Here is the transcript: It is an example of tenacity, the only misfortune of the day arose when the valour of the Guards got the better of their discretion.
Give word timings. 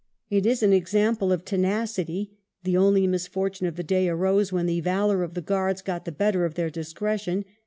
It 0.31 0.47
is 0.47 0.63
an 0.63 0.73
example 0.73 1.31
of 1.31 1.45
tenacity, 1.45 2.35
the 2.63 2.75
only 2.75 3.05
misfortune 3.05 3.67
of 3.67 3.75
the 3.75 3.83
day 3.83 4.09
arose 4.09 4.51
when 4.51 4.65
the 4.65 4.81
valour 4.81 5.21
of 5.21 5.35
the 5.35 5.43
Guards 5.43 5.83
got 5.83 6.05
the 6.05 6.11
better 6.11 6.43
of 6.43 6.55
their 6.55 6.71
discretion. 6.71 7.45